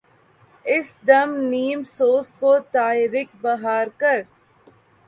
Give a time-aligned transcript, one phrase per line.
[0.65, 4.21] اس دم نیم سوز کو طائرک بہار کر